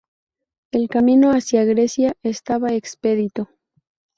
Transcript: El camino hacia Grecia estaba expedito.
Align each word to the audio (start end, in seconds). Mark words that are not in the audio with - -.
El 0.71 0.89
camino 0.89 1.29
hacia 1.29 1.63
Grecia 1.63 2.15
estaba 2.23 2.69
expedito. 2.73 3.51